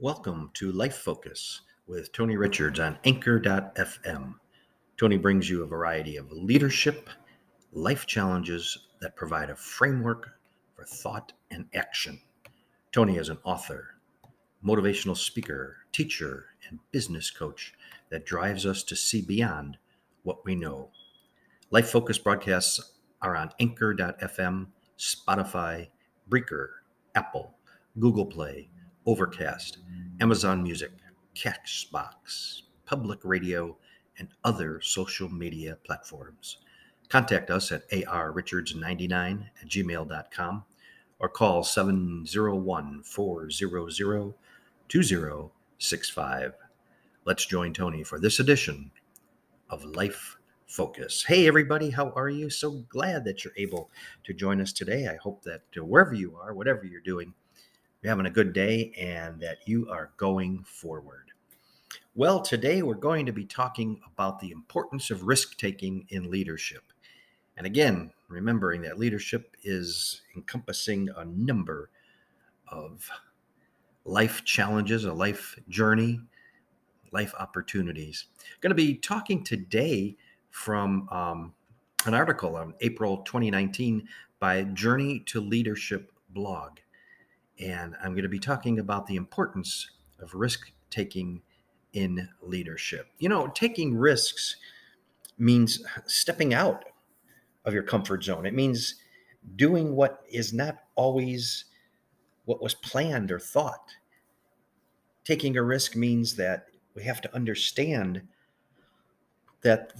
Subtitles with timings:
[0.00, 4.34] Welcome to Life Focus with Tony Richards on Anchor.fm.
[4.96, 7.08] Tony brings you a variety of leadership,
[7.72, 10.30] life challenges that provide a framework
[10.74, 12.20] for thought and action.
[12.90, 13.94] Tony is an author,
[14.66, 17.72] motivational speaker, teacher, and business coach
[18.10, 19.78] that drives us to see beyond
[20.24, 20.90] what we know.
[21.70, 24.66] Life Focus broadcasts are on Anchor.fm,
[24.98, 25.86] Spotify,
[26.26, 26.82] Breaker,
[27.14, 27.54] Apple,
[28.00, 28.70] Google Play,
[29.06, 29.78] Overcast,
[30.20, 30.92] Amazon Music,
[31.34, 33.76] Castbox, Public Radio,
[34.18, 36.58] and other social media platforms.
[37.08, 40.64] Contact us at arrichards99 at gmail.com
[41.18, 44.34] or call 701 400
[44.88, 46.52] 2065.
[47.24, 48.90] Let's join Tony for this edition
[49.70, 51.24] of Life Focus.
[51.24, 52.50] Hey, everybody, how are you?
[52.50, 53.90] So glad that you're able
[54.24, 55.08] to join us today.
[55.08, 57.32] I hope that uh, wherever you are, whatever you're doing,
[58.04, 61.30] you're having a good day and that you are going forward.
[62.14, 66.82] Well, today we're going to be talking about the importance of risk taking in leadership.
[67.56, 71.88] And again, remembering that leadership is encompassing a number
[72.68, 73.08] of
[74.04, 76.20] life challenges, a life journey,
[77.10, 78.26] life opportunities.
[78.38, 80.14] I'm going to be talking today
[80.50, 81.54] from um,
[82.04, 84.06] an article on April 2019
[84.40, 86.80] by Journey to Leadership blog
[87.60, 91.42] and I'm going to be talking about the importance of risk taking
[91.92, 93.08] in leadership.
[93.18, 94.56] You know, taking risks
[95.38, 96.84] means stepping out
[97.64, 98.96] of your comfort zone, it means
[99.56, 101.66] doing what is not always
[102.44, 103.94] what was planned or thought.
[105.24, 108.22] Taking a risk means that we have to understand
[109.62, 109.94] that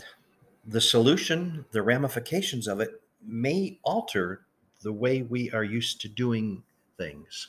[0.66, 4.46] the solution, the ramifications of it may alter
[4.82, 6.62] the way we are used to doing
[6.96, 7.48] things.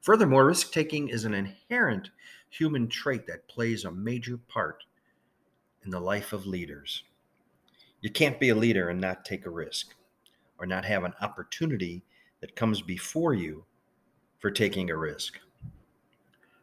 [0.00, 2.10] Furthermore, risk taking is an inherent
[2.50, 4.84] human trait that plays a major part
[5.84, 7.04] in the life of leaders.
[8.00, 9.94] You can't be a leader and not take a risk
[10.58, 12.02] or not have an opportunity
[12.40, 13.64] that comes before you
[14.38, 15.38] for taking a risk.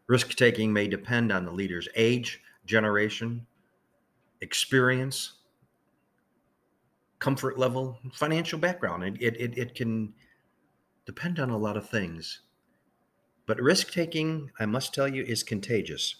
[0.07, 3.45] Risk taking may depend on the leader's age, generation,
[4.41, 5.33] experience,
[7.19, 9.03] comfort level, financial background.
[9.19, 10.13] It, it, it can
[11.11, 12.39] depend on a lot of things.
[13.45, 16.15] But risk taking, I must tell you, is contagious.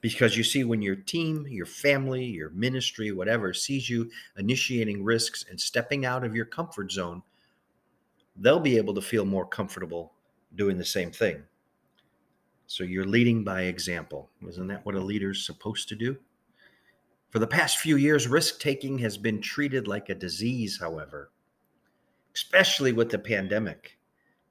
[0.00, 5.44] Because you see, when your team, your family, your ministry, whatever, sees you initiating risks
[5.48, 7.22] and stepping out of your comfort zone,
[8.34, 10.12] they'll be able to feel more comfortable
[10.56, 11.44] doing the same thing.
[12.66, 14.28] So you're leading by example.
[14.48, 16.16] Isn't that what a leader's supposed to do?
[17.30, 21.30] For the past few years, risk taking has been treated like a disease, however,
[22.34, 23.98] especially with the pandemic.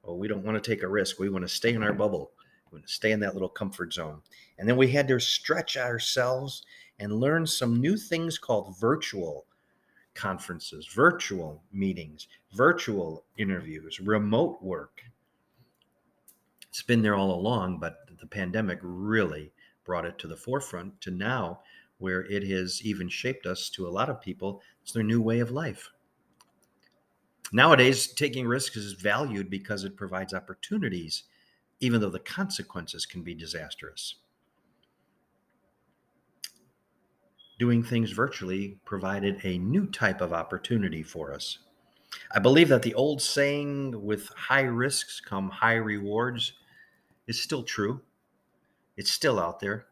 [0.03, 1.19] Well, we don't want to take a risk.
[1.19, 2.31] We want to stay in our bubble.
[2.71, 4.21] We want to stay in that little comfort zone.
[4.57, 6.63] And then we had to stretch ourselves
[6.99, 9.45] and learn some new things called virtual
[10.13, 15.01] conferences, virtual meetings, virtual interviews, remote work.
[16.69, 19.51] It's been there all along, but the pandemic really
[19.83, 21.61] brought it to the forefront to now
[21.97, 24.61] where it has even shaped us to a lot of people.
[24.81, 25.91] It's their new way of life.
[27.51, 31.23] Nowadays, taking risks is valued because it provides opportunities,
[31.81, 34.15] even though the consequences can be disastrous.
[37.59, 41.59] Doing things virtually provided a new type of opportunity for us.
[42.33, 46.53] I believe that the old saying, with high risks come high rewards,
[47.27, 48.01] is still true.
[48.97, 49.87] It's still out there.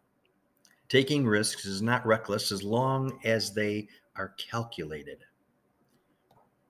[0.87, 5.19] Taking risks is not reckless as long as they are calculated.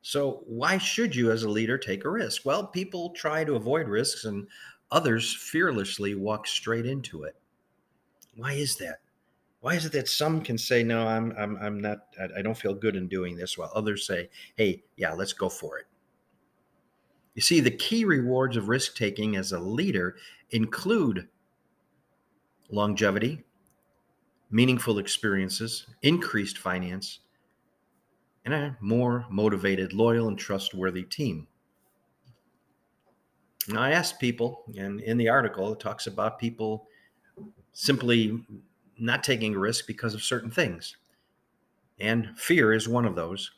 [0.02, 2.46] So, why should you, as a leader, take a risk?
[2.46, 4.48] Well, people try to avoid risks and
[4.92, 7.36] others fearlessly walk straight into it.
[8.36, 9.00] Why is that?
[9.62, 12.74] Why is it that some can say, no, I'm, I'm, I'm not, I don't feel
[12.74, 15.86] good in doing this, while others say, hey, yeah, let's go for it?
[17.36, 20.16] You see, the key rewards of risk taking as a leader
[20.52, 21.28] include
[22.70, 23.44] longevity,
[24.50, 27.20] meaningful experiences, increased finance,
[28.52, 31.48] and a more motivated, loyal, and trustworthy team.
[33.68, 36.88] Now, I asked people, and in the article, it talks about people
[37.74, 38.44] simply
[38.98, 40.98] not taking risk because of certain things.
[42.00, 43.52] And fear is one of those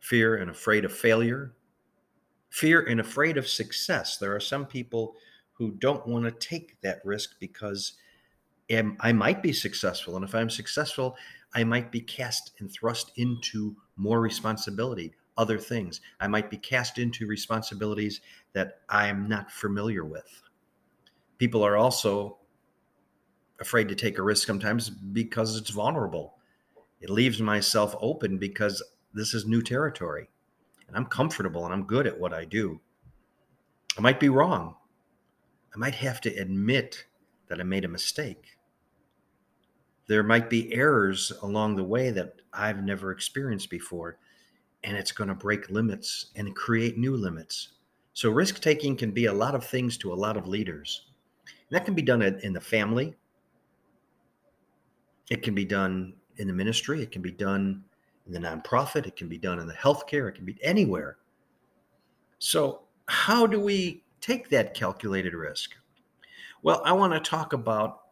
[0.00, 1.52] fear and afraid of failure,
[2.50, 4.16] fear and afraid of success.
[4.16, 5.16] There are some people
[5.52, 7.94] who don't want to take that risk because
[8.70, 10.14] I might be successful.
[10.14, 11.16] And if I'm successful,
[11.54, 16.00] I might be cast and thrust into more responsibility, other things.
[16.20, 18.20] I might be cast into responsibilities
[18.52, 20.42] that I'm not familiar with.
[21.38, 22.38] People are also
[23.60, 26.34] afraid to take a risk sometimes because it's vulnerable.
[27.00, 28.82] It leaves myself open because
[29.14, 30.28] this is new territory
[30.88, 32.80] and I'm comfortable and I'm good at what I do.
[33.96, 34.74] I might be wrong.
[35.74, 37.04] I might have to admit
[37.48, 38.57] that I made a mistake.
[40.08, 44.18] There might be errors along the way that I've never experienced before,
[44.82, 47.74] and it's going to break limits and create new limits.
[48.14, 51.08] So, risk taking can be a lot of things to a lot of leaders.
[51.46, 53.14] And that can be done in the family,
[55.30, 57.84] it can be done in the ministry, it can be done
[58.26, 61.18] in the nonprofit, it can be done in the healthcare, it can be anywhere.
[62.38, 65.72] So, how do we take that calculated risk?
[66.62, 68.07] Well, I want to talk about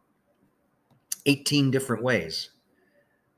[1.26, 2.50] 18 different ways.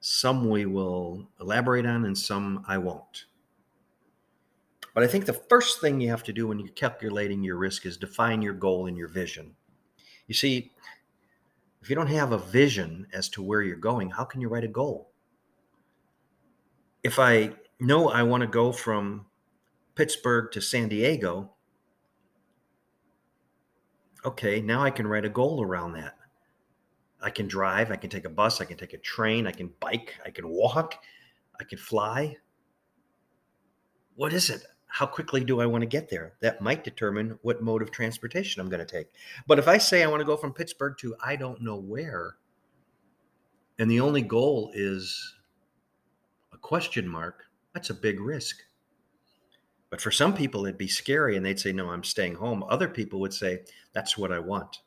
[0.01, 3.25] Some we will elaborate on, and some I won't.
[4.95, 7.87] But I think the first thing you have to do when you're calculating your risk
[7.87, 9.55] is define your goal and your vision.
[10.27, 10.73] You see,
[11.81, 14.65] if you don't have a vision as to where you're going, how can you write
[14.65, 15.11] a goal?
[17.03, 19.27] If I know I want to go from
[19.95, 21.53] Pittsburgh to San Diego,
[24.25, 26.18] okay, now I can write a goal around that.
[27.21, 29.73] I can drive, I can take a bus, I can take a train, I can
[29.81, 30.95] bike, I can walk,
[31.61, 32.37] I can fly.
[34.15, 34.63] What is it?
[34.87, 36.35] How quickly do I want to get there?
[36.41, 39.09] That might determine what mode of transportation I'm going to take.
[39.47, 42.37] But if I say I want to go from Pittsburgh to I don't know where,
[43.79, 45.37] and the only goal is
[46.53, 47.45] a question mark,
[47.75, 48.63] that's a big risk.
[49.91, 52.65] But for some people, it'd be scary and they'd say, No, I'm staying home.
[52.69, 53.61] Other people would say,
[53.93, 54.81] That's what I want.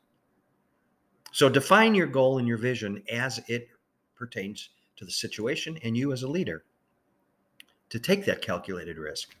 [1.32, 3.68] So define your goal and your vision as it
[4.14, 6.64] pertains to the situation and you as a leader
[7.88, 9.34] to take that calculated risk.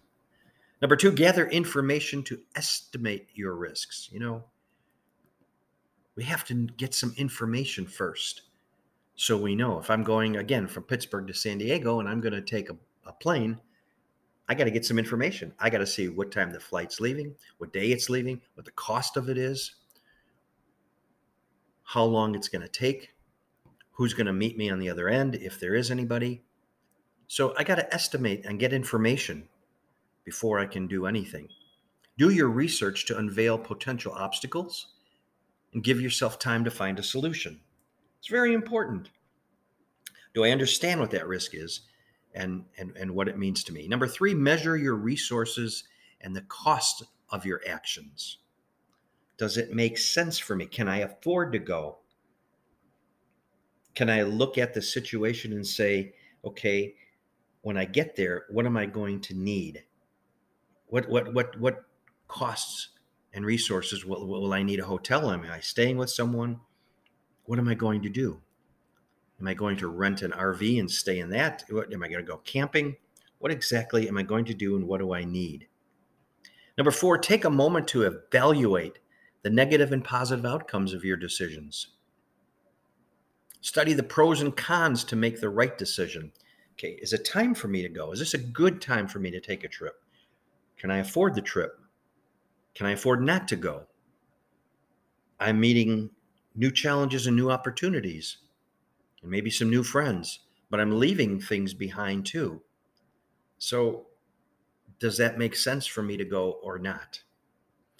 [0.80, 4.08] Number two, gather information to estimate your risks.
[4.10, 4.44] You know,
[6.16, 8.42] we have to get some information first.
[9.14, 12.32] So we know if I'm going again from Pittsburgh to San Diego and I'm going
[12.32, 13.60] to take a, a plane,
[14.48, 15.52] I got to get some information.
[15.60, 18.72] I got to see what time the flight's leaving, what day it's leaving, what the
[18.72, 19.76] cost of it is,
[21.92, 23.10] how long it's going to take,
[23.90, 26.42] who's going to meet me on the other end, if there is anybody.
[27.26, 29.46] So I got to estimate and get information
[30.24, 31.48] before I can do anything.
[32.16, 34.94] Do your research to unveil potential obstacles
[35.74, 37.60] and give yourself time to find a solution.
[38.20, 39.10] It's very important.
[40.32, 41.82] Do I understand what that risk is
[42.34, 43.86] and, and, and what it means to me?
[43.86, 45.84] Number three, measure your resources
[46.22, 48.38] and the cost of your actions.
[49.38, 50.66] Does it make sense for me?
[50.66, 51.98] Can I afford to go?
[53.94, 56.14] Can I look at the situation and say,
[56.44, 56.94] okay,
[57.62, 59.84] when I get there, what am I going to need?
[60.86, 61.84] What what what what
[62.28, 62.88] costs
[63.32, 65.30] and resources will, will I need a hotel?
[65.30, 66.60] Am I staying with someone?
[67.44, 68.40] What am I going to do?
[69.40, 71.64] Am I going to rent an RV and stay in that?
[71.68, 72.96] What, am I going to go camping?
[73.38, 75.66] What exactly am I going to do and what do I need?
[76.78, 78.98] Number four, take a moment to evaluate
[79.42, 81.88] the negative and positive outcomes of your decisions.
[83.60, 86.32] Study the pros and cons to make the right decision.
[86.74, 88.12] Okay, is it time for me to go?
[88.12, 90.02] Is this a good time for me to take a trip?
[90.76, 91.78] Can I afford the trip?
[92.74, 93.86] Can I afford not to go?
[95.38, 96.10] I'm meeting
[96.54, 98.38] new challenges and new opportunities,
[99.22, 102.62] and maybe some new friends, but I'm leaving things behind too.
[103.58, 104.06] So,
[104.98, 107.22] does that make sense for me to go or not?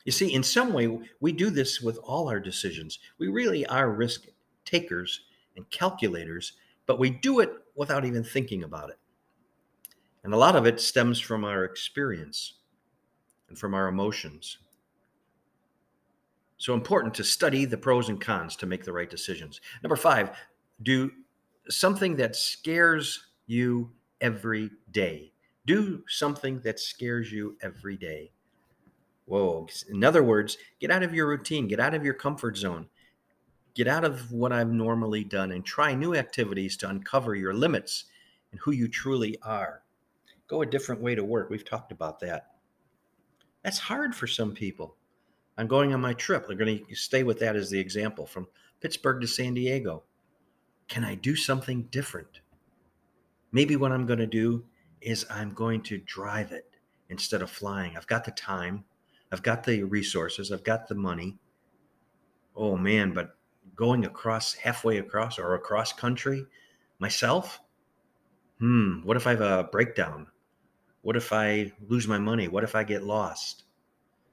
[0.05, 2.99] You see, in some way, we do this with all our decisions.
[3.19, 4.27] We really are risk
[4.65, 5.21] takers
[5.57, 6.55] and calculators,
[6.87, 8.99] but we do it without even thinking about it.
[10.25, 12.55] And a lot of it stems from our experience
[13.49, 14.59] and from our emotions.
[16.59, 19.61] So important to study the pros and cons to make the right decisions.
[19.83, 20.31] Number five,
[20.83, 21.11] do
[21.69, 23.91] something that scares you
[24.21, 25.33] every day.
[25.67, 28.31] Do something that scares you every day.
[29.27, 29.69] Whoa.
[29.89, 32.89] In other words, get out of your routine, get out of your comfort zone,
[33.75, 38.05] get out of what I've normally done, and try new activities to uncover your limits
[38.51, 39.83] and who you truly are.
[40.49, 41.49] Go a different way to work.
[41.49, 42.53] We've talked about that.
[43.63, 44.97] That's hard for some people.
[45.57, 46.47] I'm going on my trip.
[46.47, 48.49] They're going to stay with that as the example from
[48.81, 50.03] Pittsburgh to San Diego.
[50.89, 52.41] Can I do something different?
[53.53, 54.65] Maybe what I'm going to do
[55.01, 56.69] is I'm going to drive it
[57.09, 57.97] instead of flying.
[57.97, 58.85] I've got the time.
[59.33, 61.39] I've got the resources, I've got the money.
[62.55, 63.37] Oh man, but
[63.75, 66.45] going across halfway across or across country
[66.99, 67.61] myself?
[68.59, 70.27] Hmm, what if I have a breakdown?
[71.01, 72.47] What if I lose my money?
[72.47, 73.65] What if I get lost?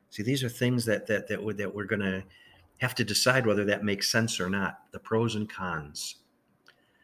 [0.09, 2.23] See, these are things that that that, that we're to
[2.79, 6.17] have to decide whether that makes sense or not, the pros and cons.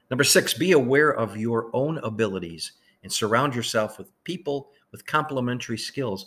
[0.09, 2.73] Number six, be aware of your own abilities
[3.03, 6.25] and surround yourself with people with complementary skills.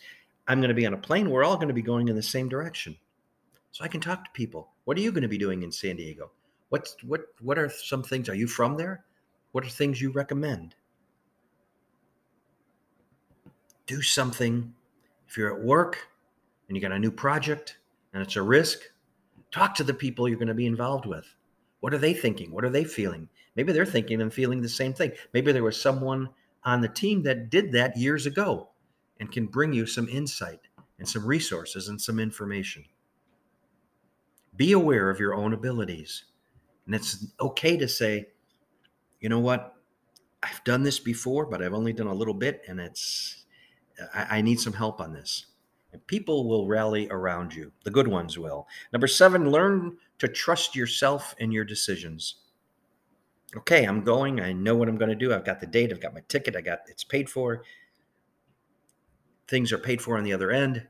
[0.49, 1.31] I'm going to be on a plane.
[1.31, 2.97] We're all going to be going in the same direction.
[3.71, 4.71] So I can talk to people.
[4.85, 6.31] What are you going to be doing in San Diego?
[6.71, 8.29] What what what are some things?
[8.29, 9.05] Are you from there?
[9.53, 10.75] What are things you recommend?
[13.87, 14.75] Do something.
[15.29, 15.99] If you're at work
[16.67, 17.77] and you got a new project
[18.13, 18.81] and it's a risk,
[19.51, 21.27] talk to the people you're going to be involved with.
[21.81, 22.51] What are they thinking?
[22.51, 23.29] What are they feeling?
[23.55, 25.13] Maybe they're thinking and feeling the same thing.
[25.35, 26.31] Maybe there was someone
[26.65, 28.69] on the team that did that years ago
[29.21, 30.61] and can bring you some insight
[30.99, 32.85] and some resources and some information.
[34.57, 36.25] Be aware of your own abilities.
[36.87, 38.29] And it's okay to say,
[39.21, 39.75] you know what?
[40.43, 43.45] I've done this before, but I've only done a little bit, and it's,
[44.15, 45.47] I, I need some help on this.
[45.93, 47.73] And people will rally around you.
[47.85, 48.69] The good ones will.
[48.93, 52.37] Number seven, learn to trust yourself and your decisions.
[53.57, 54.41] Okay, I'm going.
[54.41, 55.33] I know what I'm going to do.
[55.33, 55.91] I've got the date.
[55.91, 56.55] I've got my ticket.
[56.55, 57.63] I got it's paid for.
[59.49, 60.87] Things are paid for on the other end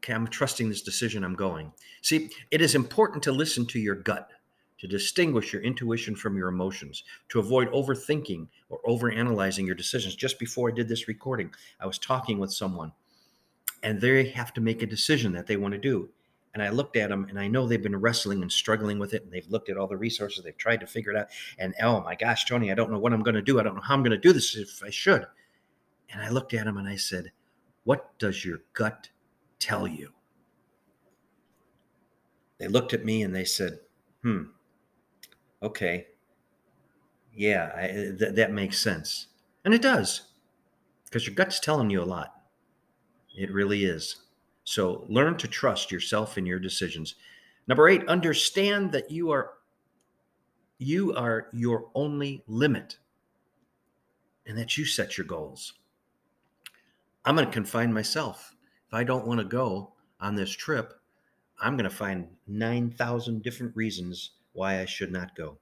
[0.00, 1.72] okay, I'm trusting this decision, I'm going.
[2.00, 4.30] See, it is important to listen to your gut,
[4.78, 10.16] to distinguish your intuition from your emotions, to avoid overthinking or overanalyzing your decisions.
[10.16, 12.92] Just before I did this recording, I was talking with someone
[13.82, 16.08] and they have to make a decision that they want to do.
[16.54, 19.22] And I looked at them and I know they've been wrestling and struggling with it
[19.22, 21.28] and they've looked at all the resources, they've tried to figure it out.
[21.58, 23.60] And oh my gosh, Tony, I don't know what I'm going to do.
[23.60, 25.26] I don't know how I'm going to do this if I should.
[26.12, 27.30] And I looked at him and I said,
[27.84, 29.10] What does your gut
[29.60, 30.10] tell you.
[32.58, 33.78] They looked at me and they said,
[34.22, 34.44] hmm,
[35.62, 36.08] okay.
[37.32, 37.86] Yeah, I,
[38.18, 39.28] th- that makes sense.
[39.64, 40.22] And it does,
[41.04, 42.34] because your gut's telling you a lot.
[43.36, 44.24] It really is.
[44.64, 47.14] So learn to trust yourself in your decisions.
[47.68, 49.52] Number eight, understand that you are
[50.78, 52.96] you are your only limit
[54.46, 55.74] and that you set your goals.
[57.24, 58.54] I'm going to confine myself
[58.90, 60.94] if I don't want to go on this trip,
[61.60, 65.58] I'm going to find 9,000 different reasons why I should not go.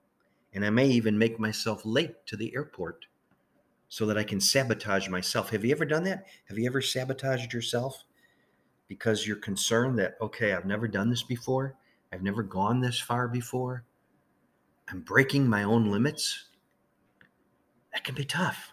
[0.54, 3.04] And I may even make myself late to the airport
[3.90, 5.50] so that I can sabotage myself.
[5.50, 6.24] Have you ever done that?
[6.48, 8.02] Have you ever sabotaged yourself
[8.86, 11.74] because you're concerned that, okay, I've never done this before?
[12.10, 13.84] I've never gone this far before.
[14.88, 16.46] I'm breaking my own limits.
[17.92, 18.72] That can be tough.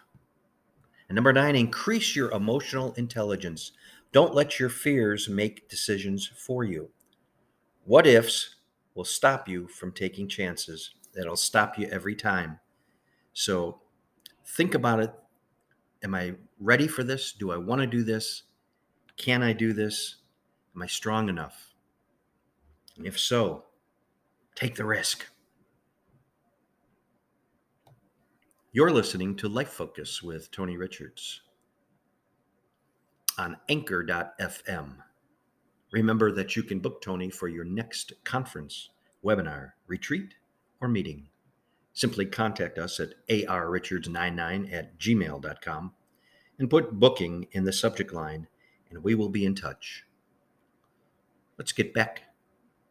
[1.08, 3.72] And number nine, increase your emotional intelligence.
[4.12, 6.90] Don't let your fears make decisions for you.
[7.84, 8.56] What ifs
[8.96, 10.94] will stop you from taking chances.
[11.16, 12.58] It'll stop you every time.
[13.34, 13.80] So
[14.44, 15.12] think about it.
[16.02, 17.32] Am I ready for this?
[17.32, 18.44] Do I want to do this?
[19.16, 20.16] Can I do this?
[20.74, 21.74] Am I strong enough?
[22.96, 23.64] And if so,
[24.54, 25.26] take the risk.
[28.76, 31.40] You're listening to Life Focus with Tony Richards
[33.38, 34.96] on anchor.fm.
[35.92, 38.90] Remember that you can book Tony for your next conference,
[39.24, 40.34] webinar, retreat,
[40.82, 41.28] or meeting.
[41.94, 45.92] Simply contact us at arrichards99 at gmail.com
[46.58, 48.46] and put booking in the subject line,
[48.90, 50.04] and we will be in touch.
[51.56, 52.24] Let's get back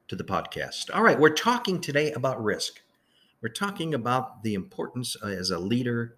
[0.08, 0.90] to the podcast.
[0.92, 2.82] All right, we're talking today about risk.
[3.46, 6.18] We're talking about the importance uh, as a leader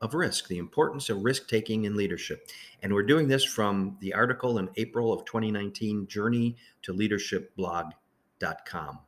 [0.00, 2.50] of risk, the importance of risk taking in leadership.
[2.82, 8.98] And we're doing this from the article in April of 2019, Journey to Leadership blog.com.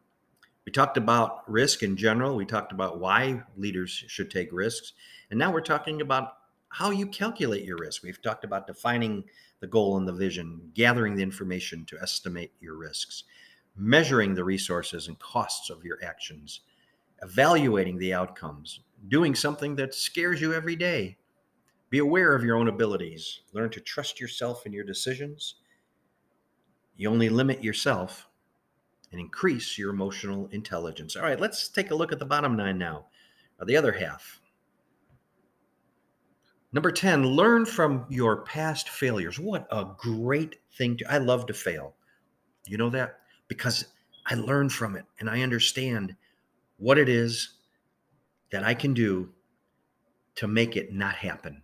[0.66, 2.36] We talked about risk in general.
[2.36, 4.92] We talked about why leaders should take risks.
[5.32, 6.34] And now we're talking about
[6.68, 8.04] how you calculate your risk.
[8.04, 9.24] We've talked about defining
[9.58, 13.24] the goal and the vision, gathering the information to estimate your risks,
[13.74, 16.60] measuring the resources and costs of your actions,
[17.22, 21.18] evaluating the outcomes, doing something that scares you every day.
[21.90, 23.40] Be aware of your own abilities.
[23.52, 25.56] Learn to trust yourself in your decisions.
[26.96, 28.28] You only limit yourself
[29.10, 31.16] and increase your emotional intelligence.
[31.16, 33.06] All right, let's take a look at the bottom nine now,
[33.58, 34.40] or the other half.
[36.72, 39.40] Number 10, learn from your past failures.
[39.40, 41.94] What a great thing to I love to fail.
[42.66, 43.20] You know that?
[43.48, 43.86] Because
[44.26, 46.14] I learn from it and I understand
[46.78, 47.54] what it is
[48.50, 49.30] that I can do
[50.36, 51.62] to make it not happen.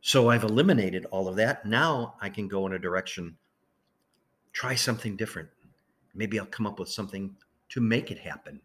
[0.00, 1.66] So I've eliminated all of that.
[1.66, 3.36] Now I can go in a direction,
[4.52, 5.48] try something different.
[6.14, 7.36] Maybe I'll come up with something
[7.68, 8.60] to make it happen.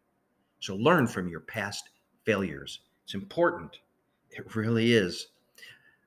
[0.59, 1.89] So learn from your past
[2.23, 2.79] failures.
[3.03, 3.77] It's important.
[4.31, 5.27] It really is.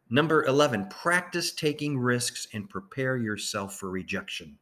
[0.08, 4.56] Number 11, practice taking risks and prepare yourself for rejection.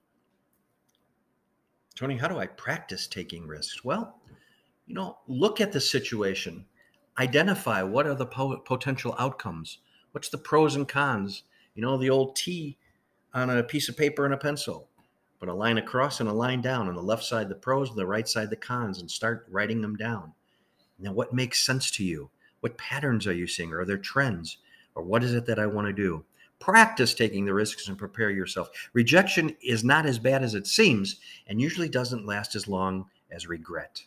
[1.94, 3.84] Tony, how do I practice taking risks?
[3.84, 4.20] Well,
[4.86, 6.66] you know, look at the situation,
[7.18, 9.78] identify what are the po- potential outcomes,
[10.12, 11.42] what's the pros and cons.
[11.74, 12.78] You know, the old T
[13.32, 14.88] on a piece of paper and a pencil.
[15.40, 16.88] Put a line across and a line down.
[16.88, 19.82] On the left side, the pros, and the right side, the cons, and start writing
[19.82, 20.32] them down.
[20.98, 22.30] Now, what makes sense to you?
[22.60, 23.72] What patterns are you seeing?
[23.72, 24.58] Are there trends?
[24.94, 26.24] Or what is it that I want to do?
[26.60, 28.70] Practice taking the risks and prepare yourself.
[28.92, 31.16] Rejection is not as bad as it seems
[31.48, 34.04] and usually doesn't last as long as regret.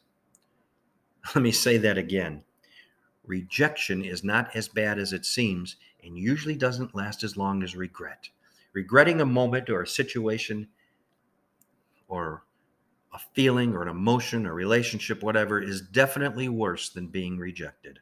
[1.35, 2.43] Let me say that again.
[3.25, 7.75] Rejection is not as bad as it seems and usually doesn't last as long as
[7.75, 8.29] regret.
[8.73, 10.69] Regretting a moment or a situation
[12.07, 12.43] or
[13.13, 17.99] a feeling or an emotion or relationship, whatever, is definitely worse than being rejected.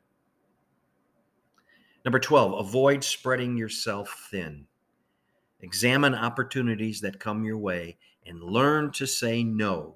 [2.03, 4.67] Number 12, avoid spreading yourself thin.
[5.61, 9.95] Examine opportunities that come your way and learn to say no.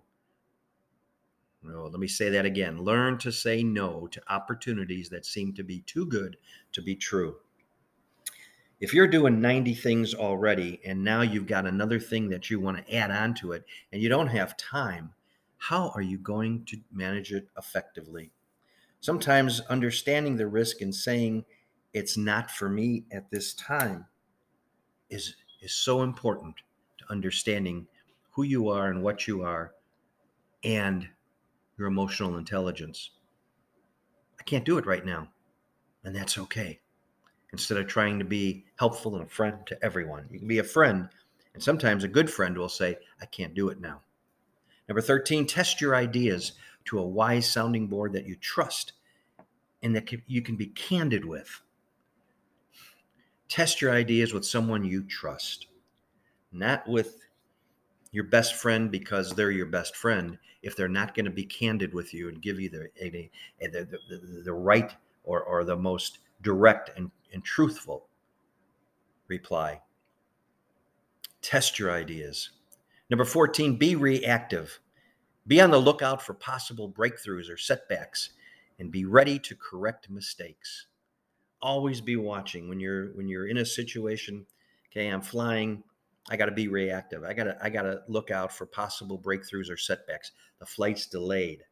[1.62, 2.78] No, let me say that again.
[2.78, 6.38] Learn to say no to opportunities that seem to be too good
[6.72, 7.36] to be true.
[8.80, 12.78] If you're doing 90 things already and now you've got another thing that you want
[12.78, 15.14] to add on to it and you don't have time,
[15.58, 18.32] how are you going to manage it effectively?
[19.02, 21.44] Sometimes understanding the risk and saying
[21.94, 24.06] it's not for me at this time
[25.10, 26.56] is is so important
[27.00, 27.86] to understanding
[28.32, 29.74] who you are and what you are
[30.64, 31.10] and
[31.80, 33.12] your emotional intelligence.
[34.40, 35.30] I can't do it right now,
[36.04, 36.82] and that's okay
[37.52, 40.28] instead of trying to be helpful and a friend to everyone.
[40.30, 41.10] You can be a friend,
[41.54, 44.02] and sometimes a good friend will say, I can't do it now.
[44.88, 46.54] Number 13, test your ideas
[46.86, 48.94] to a wise sounding board that you trust
[49.82, 51.62] and that you can be candid with.
[53.48, 55.68] Test your ideas with someone you trust,
[56.52, 57.18] not with
[58.12, 61.94] your best friend because they're your best friend if they're not going to be candid
[61.94, 63.30] with you and give you the, the,
[64.10, 68.08] the, the, right or, or the most direct and and truthful
[69.28, 69.82] reply.
[71.42, 72.50] Test your ideas.
[73.10, 74.80] Number 14, be reactive.
[75.48, 78.32] Be on the lookout for possible breakthroughs or setbacks
[78.78, 80.88] and be ready to correct mistakes.
[81.62, 84.46] Always be watching when you're when you're in a situation,
[84.90, 85.84] okay, I'm flying,
[86.30, 87.24] I got to be reactive.
[87.24, 90.32] I got to I got to look out for possible breakthroughs or setbacks.
[90.60, 91.64] The flight's delayed.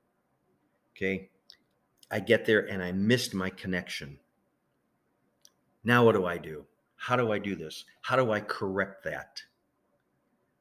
[0.95, 1.29] Okay?
[2.09, 4.17] I get there and I missed my connection.
[5.83, 6.65] Now, what do I do?
[6.95, 7.85] How do I do this?
[8.01, 9.43] How do I correct that?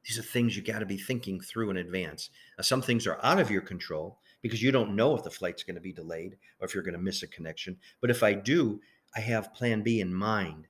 [0.05, 2.29] These are things you got to be thinking through in advance.
[2.57, 5.63] Now, some things are out of your control because you don't know if the flight's
[5.63, 7.77] going to be delayed or if you're going to miss a connection.
[7.99, 8.79] But if I do,
[9.15, 10.67] I have plan B in mind.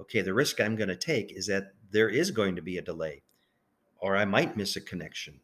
[0.00, 2.82] Okay, the risk I'm going to take is that there is going to be a
[2.82, 3.22] delay,
[3.98, 5.40] or I might miss a connection,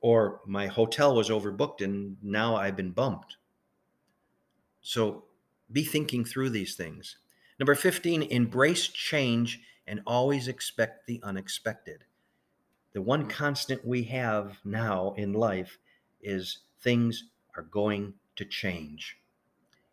[0.00, 3.36] or my hotel was overbooked and now I've been bumped.
[4.80, 5.24] So
[5.70, 7.16] be thinking through these things.
[7.58, 12.04] Number 15, embrace change and always expect the unexpected.
[12.92, 15.78] The one constant we have now in life
[16.20, 17.24] is things
[17.56, 19.18] are going to change.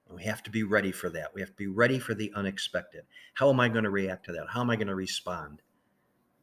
[0.09, 1.33] We have to be ready for that.
[1.35, 3.03] We have to be ready for the unexpected.
[3.35, 4.47] How am I going to react to that?
[4.49, 5.61] How am I going to respond?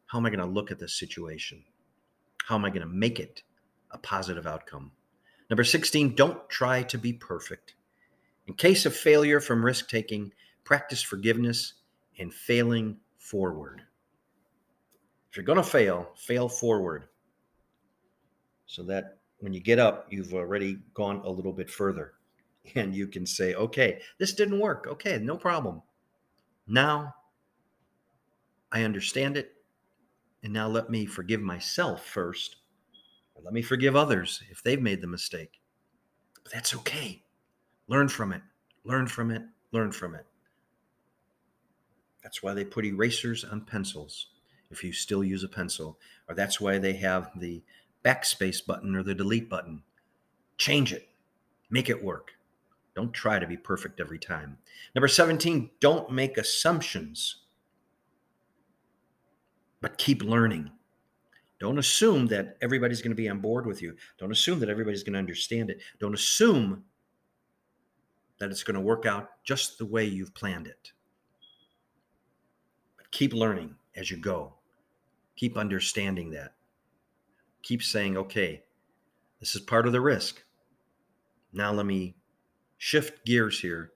[0.07, 1.64] How am I going to look at this situation?
[2.44, 3.42] How am I going to make it
[3.90, 4.92] a positive outcome?
[5.50, 7.74] Number 16, don't try to be perfect.
[8.46, 11.74] In case of failure from risk taking, practice forgiveness
[12.18, 13.83] and failing forward.
[15.31, 17.07] If you're going to fail, fail forward
[18.66, 22.15] so that when you get up, you've already gone a little bit further
[22.74, 24.87] and you can say, okay, this didn't work.
[24.88, 25.83] Okay, no problem.
[26.66, 27.14] Now
[28.72, 29.52] I understand it.
[30.42, 32.57] And now let me forgive myself first.
[33.42, 35.61] Let me forgive others if they've made the mistake.
[36.42, 37.22] But that's okay.
[37.88, 38.42] Learn from it.
[38.85, 39.42] Learn from it.
[39.72, 40.26] Learn from it.
[42.22, 44.29] That's why they put erasers on pencils
[44.70, 45.98] if you still use a pencil,
[46.29, 47.62] or that's why they have the
[48.05, 49.83] backspace button or the delete button.
[50.59, 51.09] Change it,
[51.70, 52.33] make it work.
[52.96, 54.56] Don't try to be perfect every time.
[54.94, 57.42] Number 17, don't make assumptions,
[59.82, 60.70] but keep learning.
[61.61, 63.96] Don't assume that everybody's going to be on board with you.
[64.18, 65.80] Don't assume that everybody's going to understand it.
[66.00, 66.85] Don't assume
[68.38, 70.92] that it's going to work out just the way you've planned it
[72.96, 74.54] But keep learning as you go.
[75.37, 76.54] Keep understanding that.
[77.62, 78.62] Keep saying, okay,
[79.40, 80.42] this is part of the risk.
[81.52, 82.14] Now let me
[82.78, 83.92] shift gears here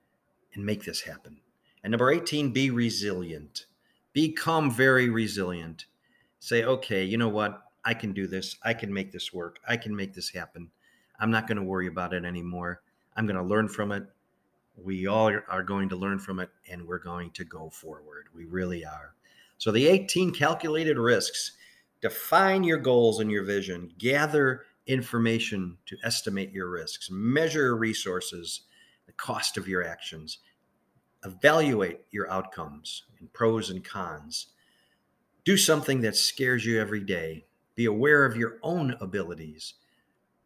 [0.55, 1.39] and make this happen.
[1.83, 3.67] And number 18, be resilient.
[4.13, 5.87] Become very resilient.
[6.39, 7.63] Say, okay, you know what?
[7.85, 8.57] I can do this.
[8.63, 9.59] I can make this work.
[9.67, 10.71] I can make this happen.
[11.19, 12.83] I'm not going to worry about it anymore.
[13.17, 14.05] I'm going to learn from it.
[14.77, 18.27] We all are going to learn from it and we're going to go forward.
[18.35, 19.15] We really are.
[19.59, 21.53] So, the 18 calculated risks
[22.01, 28.63] define your goals and your vision, gather information to estimate your risks, measure resources,
[29.21, 30.39] cost of your actions,
[31.25, 34.49] evaluate your outcomes and pros and cons.
[35.45, 37.45] Do something that scares you every day.
[37.75, 39.75] Be aware of your own abilities.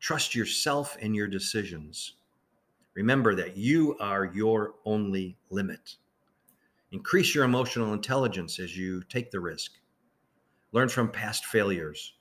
[0.00, 2.14] Trust yourself and your decisions.
[2.94, 5.96] Remember that you are your only limit.
[6.92, 9.72] Increase your emotional intelligence as you take the risk.
[10.72, 12.14] Learn from past failures.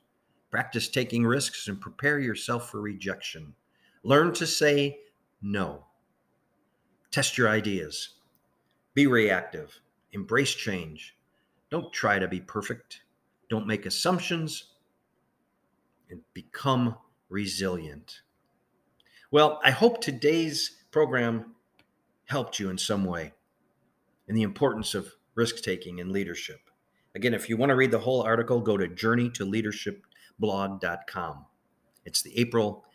[0.51, 3.55] Practice taking risks and prepare yourself for rejection.
[4.03, 4.99] Learn to say
[5.41, 5.85] no.
[7.13, 8.15] Test your ideas.
[8.95, 9.79] Be reactive.
[10.13, 11.15] Embrace change.
[11.69, 13.01] Don't try to be perfect.
[13.51, 14.71] Don't make assumptions.
[16.09, 16.95] And become
[17.29, 18.21] resilient.
[19.29, 21.53] Well, I hope today's program
[22.25, 23.33] helped you in some way
[24.27, 26.61] in the importance of risk taking and leadership.
[27.13, 31.45] Again, if you want to read the whole article, go to journeytoleadershipblog.com.
[32.05, 32.85] It's the April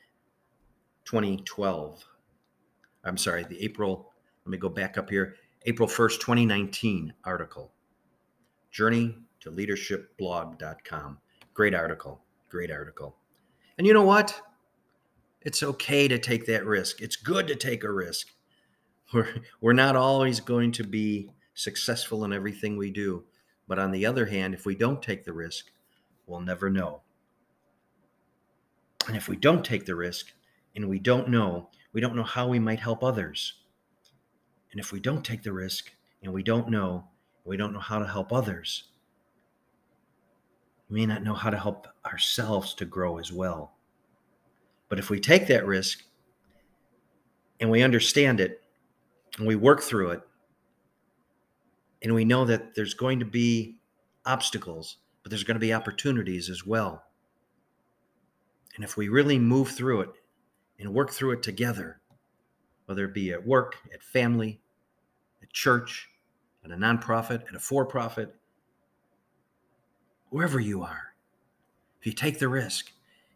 [1.04, 2.04] 2012.
[3.08, 4.12] I'm sorry, the April,
[4.44, 5.34] let me go back up here,
[5.66, 7.72] April 1st, 2019 article.
[8.72, 11.18] Journeytoleadershipblog.com.
[11.54, 12.20] Great article.
[12.48, 13.16] Great article.
[13.76, 14.40] And you know what?
[15.42, 17.00] It's okay to take that risk.
[17.00, 18.28] It's good to take a risk.
[19.14, 23.24] We're, we're not always going to be successful in everything we do.
[23.66, 25.70] But on the other hand, if we don't take the risk,
[26.26, 27.00] we'll never know.
[29.06, 30.34] And if we don't take the risk
[30.76, 33.54] and we don't know, we don't know how we might help others.
[34.70, 35.90] And if we don't take the risk
[36.22, 37.04] and we don't know,
[37.44, 38.84] we don't know how to help others,
[40.88, 43.72] we may not know how to help ourselves to grow as well.
[44.88, 46.02] But if we take that risk
[47.60, 48.62] and we understand it
[49.36, 50.22] and we work through it,
[52.02, 53.76] and we know that there's going to be
[54.24, 57.02] obstacles, but there's going to be opportunities as well.
[58.76, 60.10] And if we really move through it
[60.78, 62.00] and work through it together,
[62.86, 64.60] whether it be at work, at family,
[65.42, 66.08] at church,
[66.64, 68.34] at a nonprofit, at a for profit,
[70.30, 71.14] wherever you are,
[72.00, 72.92] if you take the risk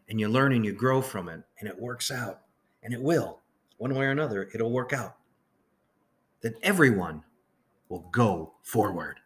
[0.09, 2.41] and you learn and you grow from it and it works out,
[2.83, 3.39] and it will,
[3.77, 5.15] one way or another, it'll work out,
[6.41, 7.23] then everyone
[7.89, 9.19] will go forward.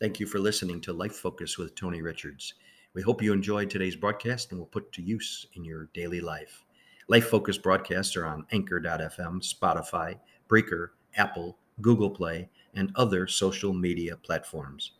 [0.00, 2.54] Thank you for listening to Life Focus with Tony Richards.
[2.94, 6.64] We hope you enjoyed today's broadcast and will put to use in your daily life.
[7.08, 14.16] Life Focus broadcasts are on Anchor.fm, Spotify, Breaker, Apple, Google Play, and other social media
[14.16, 14.92] platforms.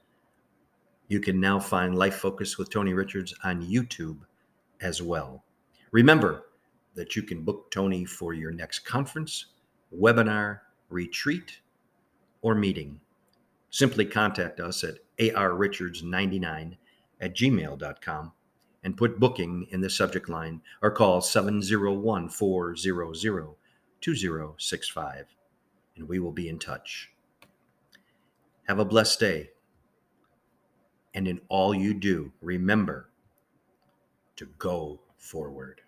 [1.08, 4.18] You can now find Life Focus with Tony Richards on YouTube
[4.80, 5.44] as well.
[5.90, 6.46] Remember
[6.94, 9.46] that you can book Tony for your next conference,
[9.96, 11.60] webinar, retreat,
[12.42, 13.00] or meeting.
[13.70, 16.76] Simply contact us at arrichards99
[17.20, 18.32] at gmail.com
[18.85, 23.55] and put booking in the subject line or call 701 400
[24.01, 25.27] 2065
[25.97, 27.12] and we will be in touch.
[28.66, 29.51] Have a blessed day.
[31.14, 33.11] And in all you do, remember
[34.37, 35.82] to go forward.